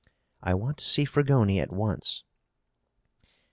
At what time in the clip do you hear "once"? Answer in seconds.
1.71-2.23